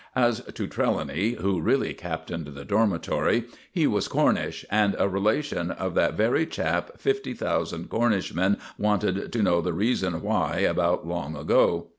[0.15, 5.93] As to Trelawny, who really captained the dormitory, he was Cornish, and a relation of
[5.93, 11.35] that very chap fifty thousand Cornish men wanted to know the reason why about long
[11.35, 11.89] ago.